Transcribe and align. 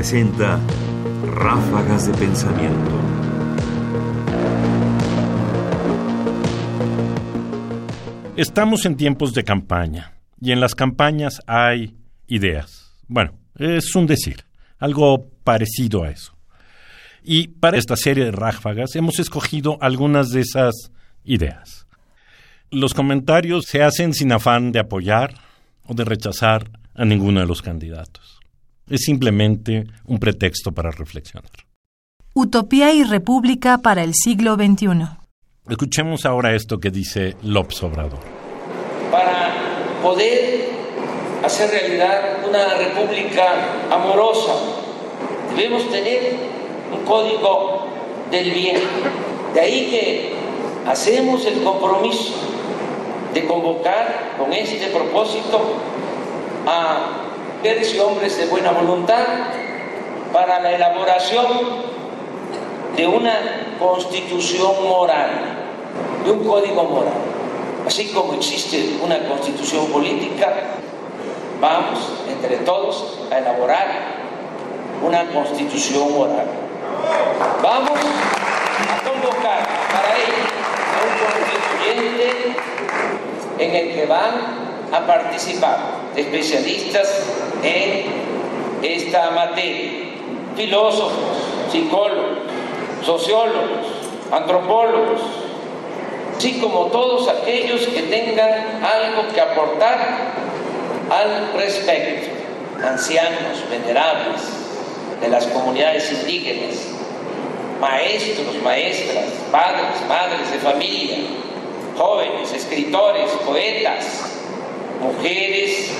presenta 0.00 0.58
Ráfagas 1.26 2.06
de 2.06 2.14
Pensamiento. 2.14 2.90
Estamos 8.34 8.86
en 8.86 8.96
tiempos 8.96 9.34
de 9.34 9.44
campaña 9.44 10.14
y 10.40 10.52
en 10.52 10.60
las 10.60 10.74
campañas 10.74 11.42
hay 11.46 11.98
ideas. 12.28 12.94
Bueno, 13.08 13.32
es 13.58 13.94
un 13.94 14.06
decir, 14.06 14.46
algo 14.78 15.28
parecido 15.44 16.04
a 16.04 16.10
eso. 16.10 16.34
Y 17.22 17.48
para 17.48 17.76
esta 17.76 17.96
serie 17.96 18.24
de 18.24 18.32
ráfagas 18.32 18.96
hemos 18.96 19.18
escogido 19.18 19.76
algunas 19.82 20.30
de 20.30 20.40
esas 20.40 20.92
ideas. 21.24 21.86
Los 22.70 22.94
comentarios 22.94 23.66
se 23.66 23.82
hacen 23.82 24.14
sin 24.14 24.32
afán 24.32 24.72
de 24.72 24.78
apoyar 24.78 25.34
o 25.84 25.92
de 25.92 26.06
rechazar 26.06 26.70
a 26.94 27.04
ninguno 27.04 27.40
de 27.40 27.46
los 27.46 27.60
candidatos. 27.60 28.39
Es 28.90 29.02
simplemente 29.02 29.84
un 30.04 30.18
pretexto 30.18 30.72
para 30.72 30.90
reflexionar. 30.90 31.48
Utopía 32.34 32.92
y 32.92 33.04
República 33.04 33.78
para 33.78 34.02
el 34.02 34.14
siglo 34.14 34.56
XXI. 34.56 35.06
Escuchemos 35.68 36.26
ahora 36.26 36.56
esto 36.56 36.78
que 36.78 36.90
dice 36.90 37.36
López 37.44 37.80
Obrador. 37.84 38.18
Para 39.12 39.52
poder 40.02 40.70
hacer 41.44 41.70
realidad 41.70 42.44
una 42.48 42.74
república 42.74 43.92
amorosa, 43.92 44.54
debemos 45.54 45.88
tener 45.88 46.34
un 46.92 47.04
código 47.04 47.86
del 48.32 48.50
bien. 48.50 48.80
De 49.54 49.60
ahí 49.60 49.88
que 49.88 50.34
hacemos 50.90 51.46
el 51.46 51.62
compromiso 51.62 52.34
de 53.32 53.46
convocar 53.46 54.34
con 54.36 54.52
este 54.52 54.88
propósito 54.88 55.76
a 56.66 57.19
mujeres 57.60 57.94
y 57.94 57.98
hombres 57.98 58.38
de 58.38 58.46
buena 58.46 58.70
voluntad 58.70 59.22
para 60.32 60.60
la 60.60 60.72
elaboración 60.72 61.46
de 62.96 63.06
una 63.06 63.76
constitución 63.78 64.88
moral, 64.88 65.28
de 66.24 66.30
un 66.30 66.42
código 66.42 66.84
moral. 66.84 67.12
Así 67.86 68.08
como 68.14 68.32
existe 68.32 68.96
una 69.02 69.18
constitución 69.28 69.88
política, 69.88 70.54
vamos 71.60 71.98
entre 72.30 72.56
todos 72.64 73.18
a 73.30 73.38
elaborar 73.38 73.88
una 75.06 75.26
constitución 75.26 76.14
moral. 76.14 76.46
Vamos 77.62 77.98
a 78.88 79.04
convocar 79.06 79.68
para 79.92 80.16
ello 80.16 80.48
a 80.96 80.98
un 81.04 81.14
constituyente 82.08 82.56
en 83.58 83.74
el 83.74 83.94
que 83.94 84.06
van 84.06 84.60
a 84.92 85.06
participar 85.06 86.00
especialistas 86.16 87.49
en 87.62 88.04
esta 88.82 89.30
materia, 89.30 89.90
filósofos, 90.56 91.12
psicólogos, 91.70 92.38
sociólogos, 93.04 93.86
antropólogos, 94.32 95.20
así 96.36 96.58
como 96.60 96.86
todos 96.86 97.28
aquellos 97.28 97.86
que 97.86 98.02
tengan 98.02 98.82
algo 98.82 99.28
que 99.32 99.40
aportar 99.40 100.32
al 101.10 101.52
respecto, 101.54 102.30
ancianos, 102.82 103.68
venerables 103.70 104.40
de 105.20 105.28
las 105.28 105.46
comunidades 105.48 106.10
indígenas, 106.12 106.76
maestros, 107.80 108.54
maestras, 108.62 109.26
padres, 109.50 110.08
madres 110.08 110.50
de 110.52 110.58
familia, 110.58 111.18
jóvenes, 111.96 112.52
escritores, 112.52 113.30
poetas, 113.44 114.06
mujeres, 115.00 115.90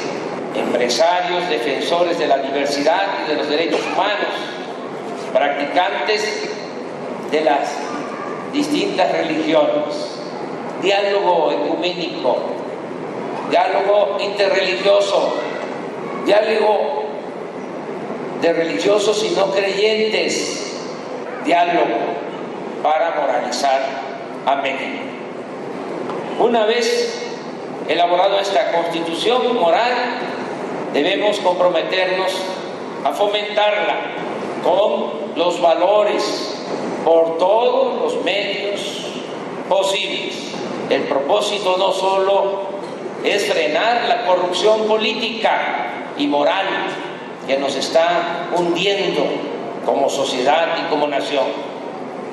empresarios, 0.60 1.48
defensores 1.48 2.18
de 2.18 2.26
la 2.26 2.38
diversidad 2.38 3.02
y 3.24 3.30
de 3.30 3.36
los 3.36 3.48
derechos 3.48 3.80
humanos, 3.92 4.28
practicantes 5.32 6.48
de 7.30 7.40
las 7.42 7.70
distintas 8.52 9.12
religiones, 9.12 10.18
diálogo 10.82 11.52
ecuménico, 11.52 12.38
diálogo 13.50 14.18
interreligioso, 14.20 15.34
diálogo 16.24 17.04
de 18.40 18.52
religiosos 18.52 19.24
y 19.24 19.30
no 19.30 19.50
creyentes, 19.52 20.76
diálogo 21.44 21.96
para 22.82 23.12
moralizar 23.20 23.80
a 24.46 24.56
México. 24.56 25.04
Una 26.38 26.64
vez 26.64 27.22
elaborado 27.88 28.38
esta 28.38 28.72
constitución 28.72 29.54
moral, 29.58 29.92
debemos 30.92 31.38
comprometernos 31.38 32.32
a 33.04 33.12
fomentarla 33.12 33.96
con 34.62 35.36
los 35.36 35.60
valores 35.60 36.64
por 37.04 37.38
todos 37.38 38.02
los 38.02 38.24
medios 38.24 39.06
posibles. 39.68 40.52
El 40.90 41.02
propósito 41.02 41.76
no 41.78 41.92
solo 41.92 42.62
es 43.24 43.50
frenar 43.50 44.08
la 44.08 44.26
corrupción 44.26 44.86
política 44.86 46.12
y 46.18 46.26
moral 46.26 46.66
que 47.46 47.56
nos 47.58 47.76
está 47.76 48.48
hundiendo 48.56 49.24
como 49.86 50.10
sociedad 50.10 50.76
y 50.78 50.90
como 50.90 51.06
nación, 51.06 51.46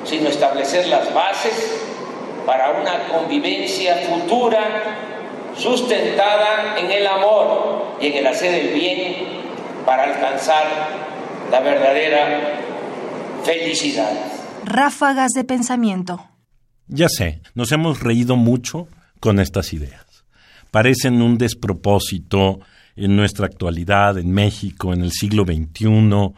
sino 0.04 0.28
establecer 0.28 0.88
las 0.88 1.12
bases 1.14 1.82
para 2.44 2.70
una 2.70 3.08
convivencia 3.08 3.96
futura 3.96 5.17
sustentada 5.58 6.78
en 6.78 6.90
el 6.90 7.06
amor 7.06 7.96
y 8.00 8.06
en 8.06 8.14
el 8.18 8.26
hacer 8.26 8.54
el 8.54 8.74
bien 8.74 9.14
para 9.84 10.04
alcanzar 10.04 10.64
la 11.50 11.60
verdadera 11.60 12.60
felicidad. 13.44 14.10
Ráfagas 14.64 15.32
de 15.32 15.44
pensamiento. 15.44 16.24
Ya 16.86 17.08
sé, 17.08 17.42
nos 17.54 17.72
hemos 17.72 18.00
reído 18.00 18.36
mucho 18.36 18.88
con 19.20 19.40
estas 19.40 19.72
ideas. 19.72 20.24
Parecen 20.70 21.22
un 21.22 21.38
despropósito 21.38 22.60
en 22.96 23.16
nuestra 23.16 23.46
actualidad, 23.46 24.18
en 24.18 24.30
México, 24.30 24.92
en 24.92 25.02
el 25.02 25.12
siglo 25.12 25.44
XXI, 25.44 26.34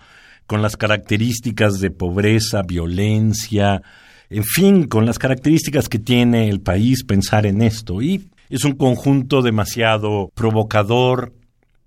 con 0.46 0.62
las 0.62 0.76
características 0.76 1.80
de 1.80 1.90
pobreza, 1.90 2.62
violencia, 2.62 3.82
en 4.28 4.44
fin, 4.44 4.84
con 4.86 5.06
las 5.06 5.18
características 5.18 5.88
que 5.88 5.98
tiene 5.98 6.48
el 6.48 6.60
país 6.60 7.04
pensar 7.04 7.46
en 7.46 7.62
esto. 7.62 8.00
Y 8.02 8.30
es 8.50 8.64
un 8.64 8.72
conjunto 8.72 9.42
demasiado 9.42 10.30
provocador 10.34 11.32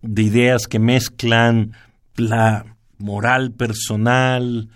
de 0.01 0.23
ideas 0.23 0.67
que 0.67 0.79
mezclan 0.79 1.73
la 2.15 2.77
moral 2.97 3.51
personal 3.51 4.69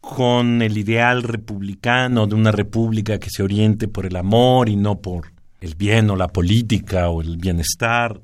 con 0.00 0.60
el 0.60 0.76
ideal 0.76 1.22
republicano 1.22 2.26
de 2.26 2.34
una 2.34 2.52
república 2.52 3.18
que 3.18 3.30
se 3.30 3.42
oriente 3.42 3.88
por 3.88 4.04
el 4.04 4.16
amor 4.16 4.68
y 4.68 4.76
no 4.76 5.00
por 5.00 5.32
el 5.60 5.74
bien 5.74 6.10
o 6.10 6.16
la 6.16 6.28
política 6.28 7.08
o 7.08 7.22
el 7.22 7.38
bienestar. 7.38 8.20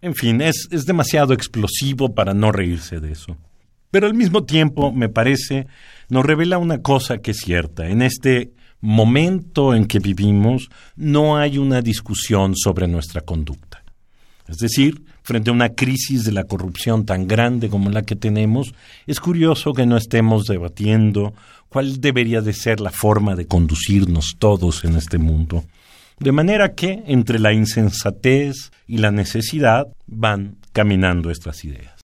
En 0.00 0.14
fin, 0.14 0.40
es, 0.40 0.68
es 0.70 0.86
demasiado 0.86 1.34
explosivo 1.34 2.14
para 2.14 2.32
no 2.32 2.52
reírse 2.52 3.00
de 3.00 3.12
eso. 3.12 3.36
Pero 3.90 4.06
al 4.06 4.14
mismo 4.14 4.44
tiempo, 4.44 4.92
me 4.92 5.08
parece, 5.08 5.66
nos 6.08 6.24
revela 6.24 6.58
una 6.58 6.80
cosa 6.80 7.18
que 7.18 7.32
es 7.32 7.38
cierta. 7.38 7.88
En 7.88 8.02
este 8.02 8.52
momento 8.80 9.74
en 9.74 9.86
que 9.86 9.98
vivimos 9.98 10.68
no 10.96 11.36
hay 11.36 11.58
una 11.58 11.82
discusión 11.82 12.54
sobre 12.56 12.88
nuestra 12.88 13.20
conducta. 13.20 13.82
Es 14.48 14.58
decir, 14.58 15.04
frente 15.22 15.50
a 15.50 15.52
una 15.52 15.70
crisis 15.70 16.24
de 16.24 16.32
la 16.32 16.44
corrupción 16.44 17.06
tan 17.06 17.28
grande 17.28 17.68
como 17.68 17.90
la 17.90 18.02
que 18.02 18.16
tenemos, 18.16 18.74
es 19.06 19.20
curioso 19.20 19.72
que 19.74 19.86
no 19.86 19.96
estemos 19.96 20.46
debatiendo 20.46 21.34
cuál 21.68 22.00
debería 22.00 22.40
de 22.40 22.52
ser 22.52 22.80
la 22.80 22.90
forma 22.90 23.36
de 23.36 23.46
conducirnos 23.46 24.34
todos 24.38 24.84
en 24.84 24.96
este 24.96 25.18
mundo. 25.18 25.64
De 26.18 26.32
manera 26.32 26.74
que 26.74 27.02
entre 27.06 27.38
la 27.38 27.52
insensatez 27.52 28.72
y 28.86 28.98
la 28.98 29.10
necesidad 29.10 29.86
van 30.06 30.56
caminando 30.72 31.30
estas 31.30 31.64
ideas. 31.64 31.99